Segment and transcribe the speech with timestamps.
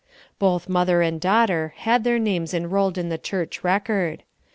[0.39, 4.23] Both mother and daughter had their names enrolled on the church record.